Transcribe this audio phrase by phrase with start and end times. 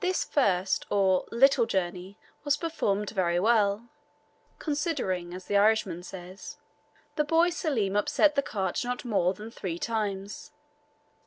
[0.00, 3.90] This first, or "little journey," was performed very well,
[4.58, 6.56] "considering," as the Irishman says.
[7.16, 10.50] The boy Selim upset the cart not more than three times.